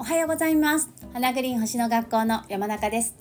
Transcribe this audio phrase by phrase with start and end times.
[0.00, 0.90] おはようございます。
[1.12, 3.14] 花グリーン星の学校の山中です。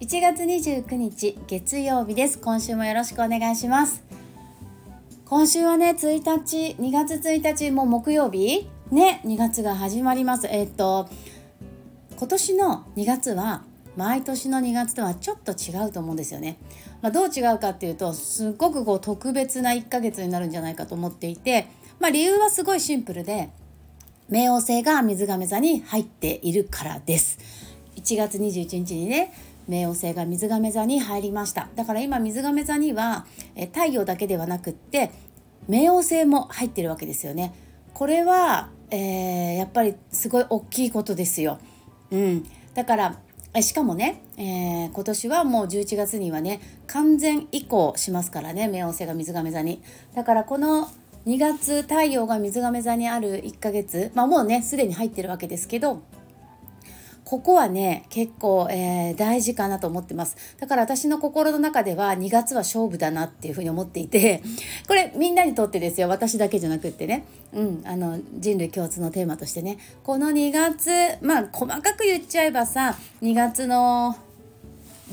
[0.00, 2.38] 1月29日月曜日です。
[2.38, 4.04] 今週もよろしくお願いします。
[5.24, 8.68] 今週はね1日2月1日も木曜日？
[8.90, 10.46] ね2月が始まります。
[10.48, 11.08] えっと
[12.18, 13.64] 今年の2月は
[13.96, 16.56] 毎年の2月とはちょっと違うと思うんですよね。
[17.02, 21.68] まあ、どう違うかっていうとすごくこう特別な1ヶ月になるんじゃないかと思っていて、
[22.00, 23.50] まあ、理由はすごいシンプルで
[24.30, 27.38] 冥王星が水亀座に入っているからです。
[27.96, 29.32] 1月21日にね
[29.68, 35.10] 冥王星が水亀座に入りましただから今水亀座にはえ太陽だけではなくって
[35.68, 37.54] 冥王星も入ってるわけですよね
[37.94, 41.60] これは、えー、やっぱりすごい大きいことですよ、
[42.10, 43.18] うん、だから
[43.60, 49.82] しかもね、えー、今年はもう11月にはね完全移行しますからね冥王星が水亀座に。
[50.14, 50.88] だからこの
[51.26, 56.02] 2月太陽が水亀座にある1ヶ月まあもうねすでに入ってるわけですけど
[57.32, 60.36] ここはね結構、えー、大事かなと思ってます。
[60.60, 64.42] だから私の心の中では2月は勝負だなっていうふうに思っていて
[64.86, 66.10] これみんなにとってですよ。
[66.10, 67.24] 私だけじゃなくってね、
[67.54, 69.78] うん、あの人類共通のテーマとしてね。
[70.04, 70.90] この2月
[71.22, 74.14] まあ細かく言っちゃえばさ2月の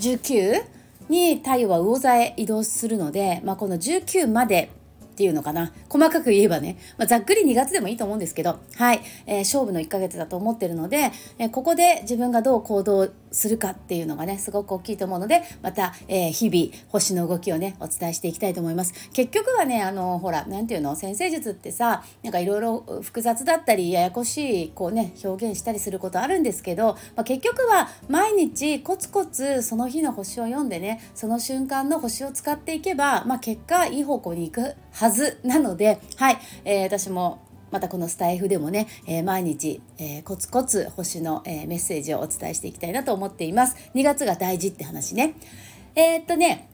[0.01, 0.61] 19
[1.07, 4.71] に太陽は魚座へ移動するので、まあ、この19まで
[5.19, 5.73] っていうのかな。
[5.89, 8.57] 細かく言えばね、まあ、ざっくり2月でもいいと思うんですけど。
[8.77, 18.93] はい、えー、勝負の1ヶ月だと思ってるので、えー、ここで自分がどう行動するかっていうのがねすごく大きいと思うのでまた、えー、日々星の動きをねお伝えしていきたいと思います。
[19.11, 20.95] 結局はねあのほら何て言うの？
[20.95, 34.75] 先生術ってさなんかいろいろ複雑だったりややこしいこうね表現したりすることあるんですけど、まあ、結局は毎日コツコツその日の星を読んでねその瞬間の星を使っていけば、まあ、結果いい方向に行く。
[34.99, 37.39] はずなので、はい、えー、私も
[37.71, 43.77] またこのスタイフでもね、えー、毎日、えー、コツコツ星の、えー、メッセージをお伝えしていきたいなと思っています。
[43.95, 45.35] 2月が大事って話ね。
[45.95, 46.67] えー、っとね、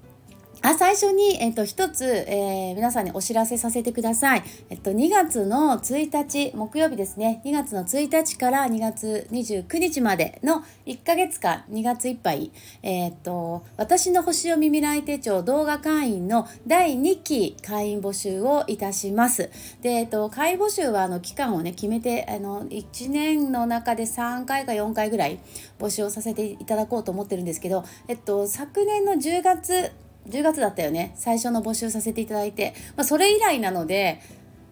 [0.68, 4.44] あ最初に、えっと、一つ、えー、皆さんにお知らせさせてください。
[4.72, 12.50] えっと、2月の1日、木曜日ですね、2月の1日から2月29日までの1ヶ月間、2月いっぱい、
[12.82, 19.52] え、っと、私の星読み未来手帳動画会員の第2期会員募集をいたします。
[19.84, 25.38] で、えっと、会員募集は、あの、期間をね、決めて、あの、1年の中で3回か4回ぐらい
[25.78, 29.92] 募集をさせていただこうと思ってるんですけど、えっと、昨年の10月、
[30.30, 31.14] 10月だったよね。
[31.16, 34.22] 最初の募集させていただいて、まあ、それ以来なので、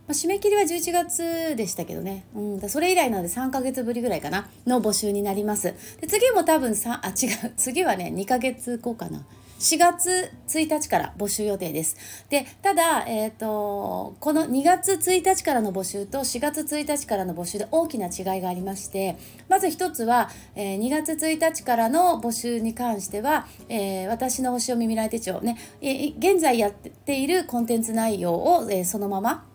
[0.07, 4.49] まあ、締め切りは11月でしたけどね、うん、それ以来なので3ヶ月ぶりぐらいかな。
[4.67, 5.73] の募集になります。
[6.01, 7.53] で次も多分3あ違う。
[7.55, 9.25] 次はね2ヶ月後かな。
[9.59, 11.95] 4月1日から募集予定です。
[12.29, 19.17] で、ただ、えっ、ー、と、この2月1日からの募集と4月1日からの募集で大きな違いがありまして、
[19.49, 29.45] まず一つは、えー、2月1日からの募集に関しては、えー、私の星読み未来手帳ね、え現在やっているコンテンツ内容を、えそのまま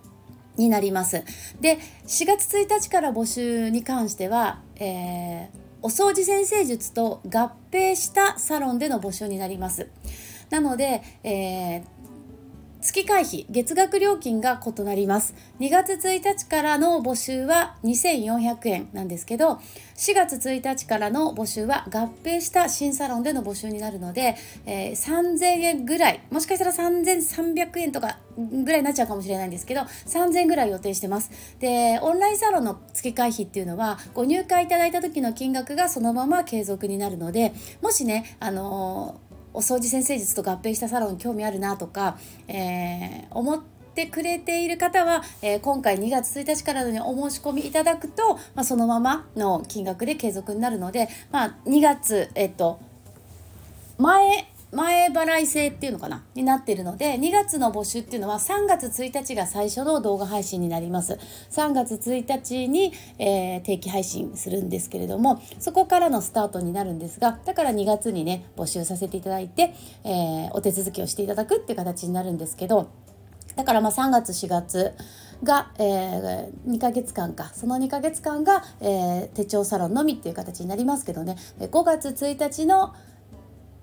[0.56, 1.22] になります。
[1.60, 9.88] で、4月1日から募集に関しては、えーお掃除先生術と合併したサロンでの募集になります。
[10.50, 11.82] なので、えー、
[12.80, 15.34] 月会費月額料金が異なります。
[15.58, 19.60] 2月1日からの募集は2400円なんですけど
[19.96, 31.30] 4月1日からの募集は合併した新サロンでの募集になるので、えー、3000円ぐらいもしかしたら3300円とかぐらいになっちゃうかもしれないんですけど3000円ぐらい予定してます。
[31.58, 37.52] でオンラインサロンの月会費っていうのはご入会いただいた時の金額がそのまま継続になるので
[37.82, 43.62] もしねあのーお掃除先生術と合併したサロン興味あるなとか、えー、思っ
[43.94, 52.80] てくれている方は、えー、今回2月1日からのお申し込みいただくと、まあ、そのままの金額で継続になるので、まあ、2月、えっと、
[53.98, 54.47] 前
[54.78, 56.24] 前払い制っていうのかな？
[56.34, 61.18] になってるので2月の募集っていうのは3月1日が最初の動画配信になります。
[61.50, 72.90] 3月1日に、えー、定期配信するんですけれどもそこからのスタートになるんですがだから2月にね募集させていただいて、えー、お手続きをしていただくっていう形になるんですけど
[73.56, 74.94] だからまあ3月4月
[75.42, 77.50] が、えー、2ヶ月間か。
[77.54, 81.36] その2ヶ月間が、えー、手帳サロンのみっていう形になりますけどね。
[81.60, 82.94] 5月1日の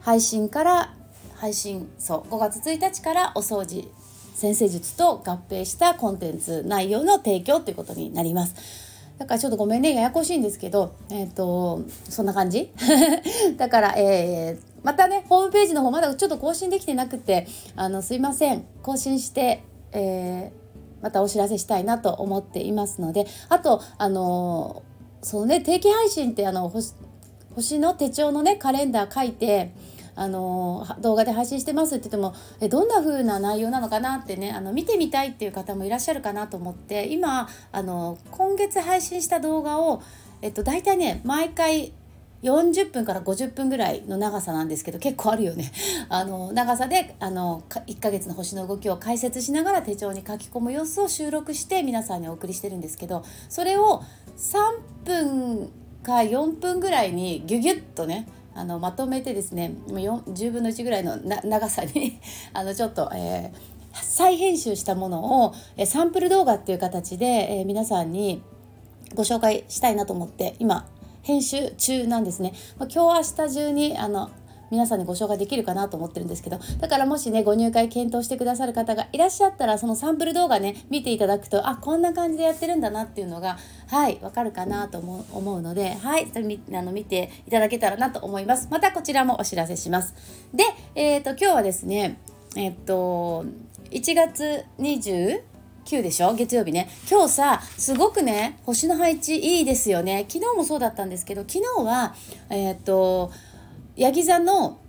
[0.05, 0.93] 配信から
[1.35, 3.89] 配信そう5月1日からお掃除
[4.35, 8.55] 先生術と合併したコンテンツ内容の提供ということになります。
[9.17, 12.69] だからちょっとごめんねややこしいんですけど、え、ー、とそんな感じ
[13.57, 17.47] だから、えー、またねホームページの方まだちょっと更新できてなくて
[17.77, 20.65] あのすいません更新して、えー
[21.01, 24.81] またお知らせしたいなと思っていますのであとあの
[25.21, 26.67] そのね定期配信ってあの
[27.53, 29.71] 星の手帳のねカレンダー書いて
[30.15, 40.01] あの動画で配信してますって言ってもえどんな風な内容なのかなってねあの見てみたいっていう方もいらっしゃるかなと思って今あの今月配信した動画を、
[40.41, 41.94] えっと、大体ね毎回
[42.44, 45.71] 40分から50分ぐらいの長さなんですけど結構あるよね。
[46.09, 54.03] あの長さであの1ヶ月の星の動きを解説しながら手帳に書き込む様子を収録して皆さんにお送りしてるんですけどそれを
[54.38, 54.57] 3
[55.03, 55.71] 分
[56.03, 62.19] か4分ぐらいにギュギュッとねあのまとめてですね10分の1ぐらいの長さに
[62.53, 68.41] あのちょっと、えー、再編集したものを、えサンプル動画っていう形で、えー、皆さんに
[69.13, 70.87] ご紹介したいなと思って今
[71.21, 72.53] 編集中なんですね。
[72.77, 74.29] まあ、今日明日中にあの
[74.71, 83.57] 皆さんにご紹介できるかなと思ってるんですけどだからもしねご入会検討してくださる方がいらっしゃったらそのサンプル動画ね見ていただくとあこんな感じでやってるんだなっていうのが
[83.88, 88.67] はいわかるかなと思う思うのではいそれあの見ていただけたらなと思います。
[88.71, 90.13] またこちらもお知らせします。
[90.53, 90.63] で
[90.95, 92.17] えっ、ー、と今日はですね
[92.56, 93.45] えっ、と
[93.91, 95.41] 1月20
[95.85, 96.33] 9でしょ？
[96.33, 96.89] 月曜日ね。
[97.09, 100.25] 今日さすごくね星の配置いいですよね。
[100.27, 102.15] 昨日もそうだったんですけど昨日は
[102.50, 103.31] えっ、と
[103.95, 104.80] ヤギ座の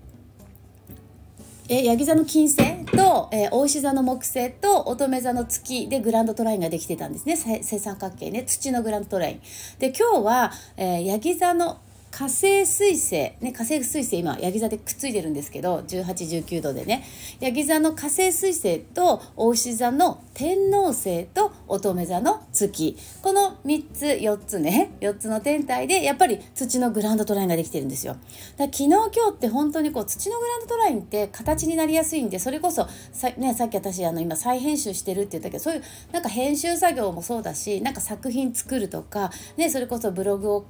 [1.69, 7.37] えヤギ座の金星と、えー、大石座の木星と乙女座の月でグランドトラインができてたんですね。
[7.37, 8.45] 正三角形ね。
[8.45, 9.41] 土のグランドトライン。
[9.81, 11.79] で今日は、えー、ヤギ座の
[12.17, 17.05] 火星水星、ね、火星水星今ヤギ座でくっついてるんですけど1819度でね。
[17.41, 22.97] ヤギ座の火星水星と大牛座の天王星と乙女座の月。
[23.21, 28.17] この3つ4つね4つの天体でやっぱり土のグランドトラインができてるんですよ。
[28.57, 35.83] だ昨日今日って本当にこう土のグランドトラインって形になりやすいんでそれこそさ,、ね、さっき私あの今再編集してるって言ったけどそういう
[36.13, 40.67] なんか編集作業もそうだしなんか作品作るとか、ね、それこそブログを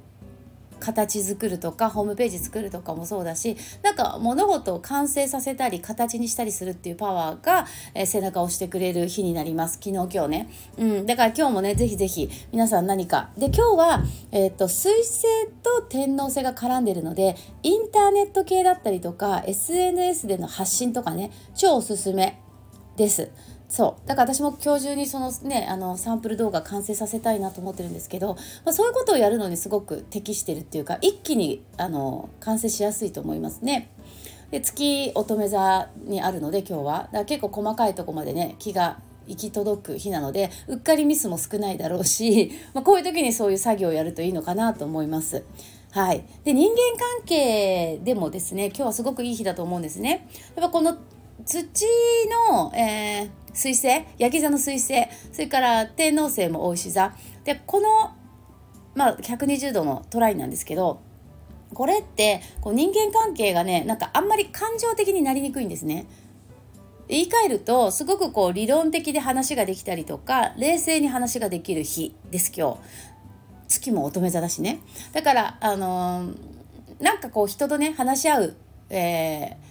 [0.79, 9.79] 形作るとかホームページ作るとかもそうだしなんか物事を完成させたり形にしたりするっていうパワーが、えー、背中を押してくれる日になります。
[9.81, 13.29] 昨日今日ね、うん、だから今日もねぜひぜひ皆さん何か。
[13.37, 15.23] で今日は、えーと、水星
[15.63, 22.39] と天王星が絡んでるのでインターネット系だったりとか SNS での発信とかね超おすすめ
[22.95, 23.29] です。
[23.69, 33.89] そうだから私も今日中にそのねあのサンプル動画完成させたいなと思ってるんですけど、まあ、そういうことをやるのにすごく適してるっていうか一気にあの完成しやすいと思いますね。
[34.51, 45.43] で月乙女座にあるので今日はだから結構細かいとこまでね気が行き届く日なのでうっかりミスも少ないだろうし、 まあ、こういう時にそういう作業をやるといいのかなと思います。
[45.91, 46.75] はい、で人間
[47.17, 50.27] 関係でもですね今日はすごくいい日だと思うんですね。
[50.55, 50.97] やっぱこの
[51.45, 51.85] 土
[52.49, 57.13] の、えー水星焼き座の水星それから天王星も大石座。
[57.43, 58.15] でこの、
[58.93, 61.01] まあ、120度のトライなんですけど
[61.73, 66.05] これってこう人間関係がねなんかあんまり感情的になりにくいんですね。
[67.09, 72.79] 言い換えるとすごくこう理論的で話ができたりとか冷静に話ができる日です今日。
[73.69, 74.81] 月も乙女座だしね。
[75.13, 78.55] だからあのー、なんかこう人とね話し合う、
[78.89, 79.66] えー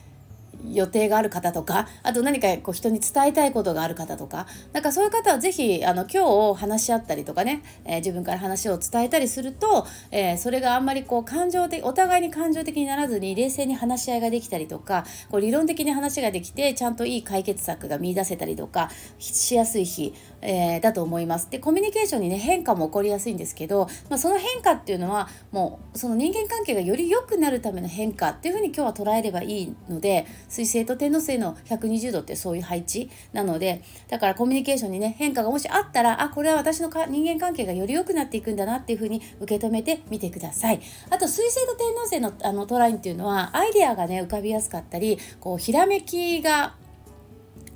[0.64, 21.50] 予定がある方とかあと何かこう人に伝えたいことがある方とかなんかそういう方は是非あの今日話し合ったりとかね、えー、自分から話を伝えたりすると、えー、それがあんまりこう感情的お互いに感情的にならずに冷静に話し合いができたりとかこう理論的に話ができてちゃんといい解決策が見いだせたりとかしやすい日、えー、だと思います。
[21.50, 46.74] でコミュニケーションにね変化も起こりやすいんですけど、まあ、その変化っていうのはもうその人間関係がより良くなるための変化っていうふうに今日は捉えればいいので水星と天王星の120度ってそういう配置なのでだからコミュニケーションにね変化がもしあったらあこれは私のか人間関係がより良くなっていくんだなっていうふうに受け止めてみてくださいあと水星と天王星のあのトラインっていうのはアイデアがね浮かびやすかったりこうひらめきが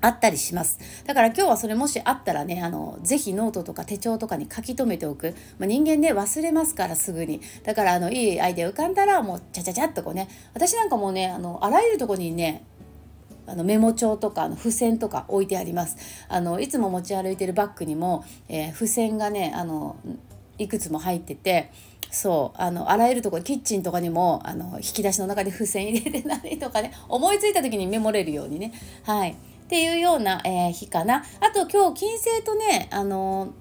[0.00, 0.78] あったりします。
[1.06, 7.40] だから今日はそれもしあったらねあのぜひノートとか手帳とかに書き留めておく、まあ、人間ね忘れますからすぐに。
[7.64, 10.28] だからあのいいアイデア浮かんだらもうちゃちゃちゃっとこうね。
[10.54, 12.64] 私なんかもうねあのあらゆるとこにね
[13.46, 15.96] あのメモ帳とかあの付箋とか置いてあります。
[16.28, 19.96] あのいつも持ち歩いてるバッグにも、えー、付箋がねあの
[20.58, 21.72] いくつも入ってて
[22.10, 28.72] そうあのあらゆるところキッチンとかにもあの引き出しの中に付箋入れてないとかね思いついた時にメモれるようにね。
[29.04, 29.36] はい。
[29.70, 33.54] っていうような、えー、日かなあと今日金星とねあの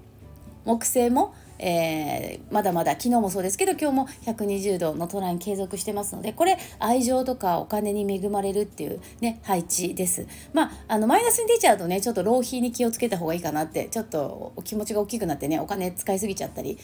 [0.64, 10.26] 木星もえー、まだまだ昨日もそうですけど今日も120度のトライン継続してますのでこれ愛情とかお金に恵まれるっていうね配置です。
[10.54, 16.78] まああのマイナスに出ちゃうとねちょっと浪費に気をつけた方がいいかなってちょっとお気持ちが大きくなってねお金使いすぎちゃったり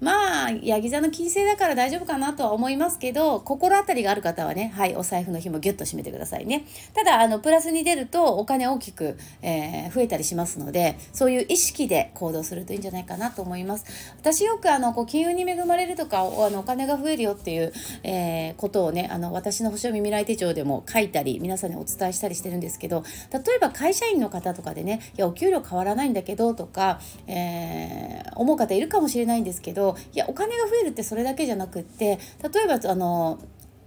[0.00, 6.66] まあヤギ座の金星だから大丈夫かなとは思いますけど心当たりがある方はねはいお財布の紐ギュッと締めてくださいね。
[6.94, 13.84] ただあのプラスに出るとお金大きく、えー、増えたりしますのでそういう意識で行動するといいんじゃないかなと思います。
[14.20, 17.72] 私よくあのこう金融に恵まれるとかあのお金が増えるよっていう、
[18.02, 33.38] えー、ことをねあの私の星読み未来手帳でも書いたり皆さんにお伝えしたりしてるんですけど例えば会社員の方とかでねいやお給料変わらないんだけどとか、えー、思う方いるかもしれないんですけどいやお金が増えるってそれだけじゃなくって例えばあの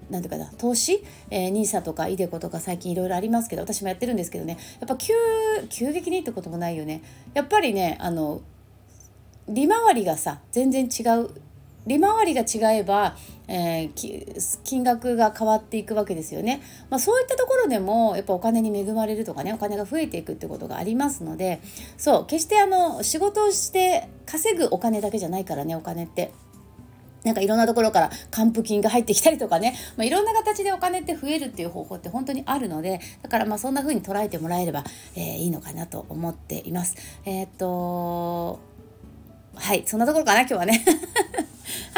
[0.09, 5.13] なんていうかな投資、えー、NISA とか iDeCo とか最近いろいろありますけど私もやってるんですけどねやっぱ急
[5.69, 7.01] 急激にってこともないよね。
[7.33, 8.41] やっぱりねあの
[9.47, 11.29] 利回りがさ全然違う
[11.87, 13.15] 利回りが違えば、
[13.47, 21.61] えー、金額が変わっていくわけですよね、まあ、そういったところでもやっぱお金に恵まれるとかねお金が増えていくってことがありますので
[21.97, 26.31] そう決してあの仕事をして稼ぐお金だけじゃないからねお金って。
[27.23, 36.95] なんかいろんなところから還付金が入ってきたりとかね、まあ、いろんな形でお金って増えるっていう方法って本当にあるのでだからまあそんな風に捉えてもらえれば、えー、いいのかなと思っています。
[37.25, 38.59] えー、っと
[39.55, 40.85] はいそんなところかな今日はね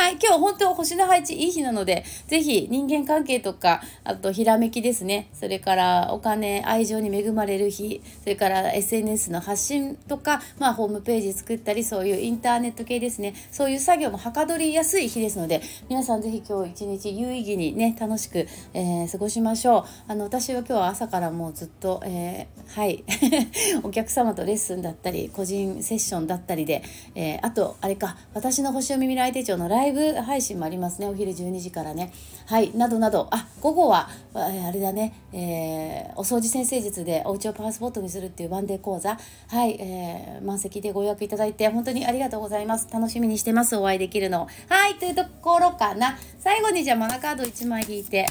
[0.01, 5.29] はい、今日本当星の配置いい日なので、ぜひ人間関係とか、あとひらめきですね。
[5.31, 13.36] それからお金、愛情に恵まれる日、それから SNS の発信とか、まあホームページ作ったり、そういうインターネット系ですね。
[13.51, 20.12] そういう作業もはかどりやすい日ですので、皆さんぜひ今日一日有意義にね、楽しく、えー、過ごしましょう。
[20.12, 23.03] あの、私は今日は朝からもうずっと、えー、はい、
[23.84, 26.81] お客様とレッスンだったり、個人セッションだったりで、
[27.13, 31.07] えー、あと、あれか、私の星読み未来手帳のライブイブ配信もありますね。
[31.07, 32.12] お昼12時からね。
[32.48, 32.75] はい。
[32.75, 33.27] などなど。
[33.31, 39.17] あ午後はあれだね、えー、お掃除先生術でお家をパワースポットにするっていうワンデー講座。
[39.48, 42.88] はい、えー、満席でご予約いただいて本当にありがとうございます。
[42.91, 43.75] 楽しみにしてます。
[43.75, 44.95] お会いできるのはい。
[44.95, 46.17] というところかな。
[46.39, 48.25] 最後にじゃあマナカード1枚引いて。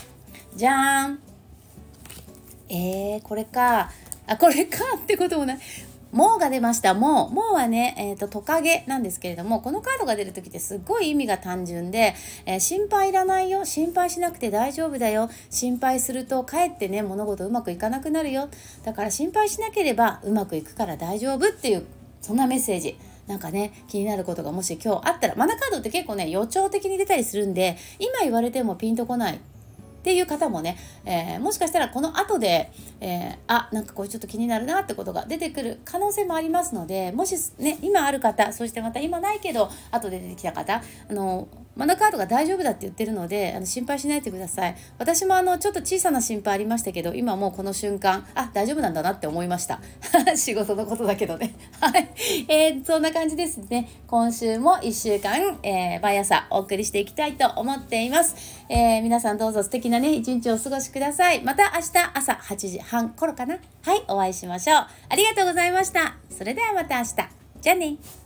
[0.56, 1.18] じゃーん。
[2.68, 3.90] えー、これか。
[4.26, 5.58] あこれかってこともない。
[6.12, 6.94] もうが出ました。
[6.94, 7.34] もう。
[7.34, 12.14] もうはね、えっ、ー、と、トカゲなんですけれども、このカードが出る時ってすっごい意味が単純で、
[12.46, 13.64] えー、心配いらないよ。
[13.64, 15.30] 心配しなくて大丈夫だよ。
[15.50, 18.48] 心配するとかえってね、物事うまくいかなくなるよ。
[18.84, 21.86] だから心配しなければうまくいくから大丈夫っていう、
[22.20, 22.98] そんなメッセージ。
[23.30, 29.40] なんかね気になることがもし今日あったらマナカードって結構ね予兆的に出たりするんで今言われてもピンとこない
[30.00, 44.76] っていう方もね、えー、もしかしたらこの後で、えー、あなんかこれちょっと気になるなってことが出てくる可能性もありますのでもしね今ある方そしてまた今ないけど後で出てきた方あのマナカードが大丈夫だって言ってるのであの心配しないでください。
[44.98, 49.80] 私もあのちょっと小さな心配ありましたけど今もうこの瞬間あ大丈夫なんだなって思いました。
[50.36, 51.54] 仕事のことだけどね。
[51.80, 52.08] はい、
[52.48, 53.88] えー、そんな感じですね。
[54.06, 58.34] 今週も1週間、えー、毎朝お送りしていきたいと思っています、
[58.68, 61.42] えー、皆さんどうぞ素敵なね一日をお過ごしください。
[61.42, 63.58] また明日朝8時半頃かな。
[63.82, 64.86] はいお会いしましょう。
[65.08, 66.16] ありがとうございました。
[66.30, 67.14] それではまた明日。
[67.60, 68.19] じゃあね。